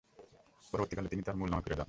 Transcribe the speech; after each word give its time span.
পরবর্তী 0.71 0.93
কালে 0.95 1.09
তিনি 1.09 1.21
তার 1.21 1.35
মূল 1.35 1.49
নামে 1.49 1.61
ফিরে 1.61 1.75
যান। 1.75 1.79